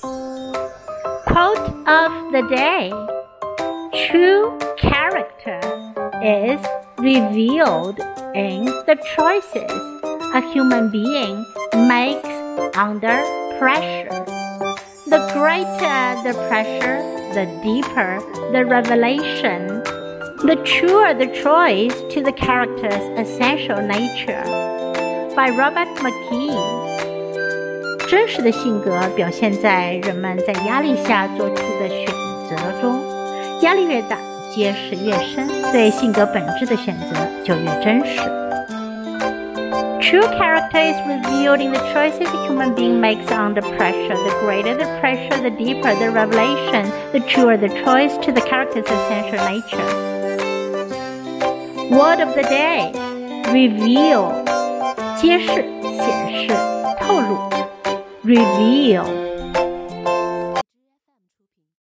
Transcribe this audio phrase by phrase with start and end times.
[0.00, 2.90] Quote of the day
[4.08, 5.60] True character
[6.22, 6.60] is
[6.98, 7.98] revealed
[8.34, 9.70] in the choices
[10.34, 11.44] a human being
[11.88, 12.28] makes
[12.76, 13.22] under
[13.58, 14.24] pressure.
[15.06, 17.02] The greater the pressure,
[17.34, 18.20] the deeper
[18.52, 19.66] the revelation,
[20.46, 24.44] the truer the choice to the character's essential nature.
[25.34, 26.97] By Robert McKee.
[28.07, 32.05] 真实的性格表现在人们在压力下做出的选
[32.47, 33.01] 择中，
[33.61, 34.17] 压力越大，
[34.53, 38.21] 揭示越深，对性格本质的选择就越真实。
[39.99, 44.15] True character is revealed in the choices a human being makes under pressure.
[44.15, 48.85] The greater the pressure, the deeper the revelation, the truer the choice to the character's
[48.85, 49.81] essential nature.
[51.89, 52.91] Word of the day:
[53.51, 54.33] reveal，
[55.19, 56.66] 揭示、显示、透露。
[58.28, 59.27] Reveal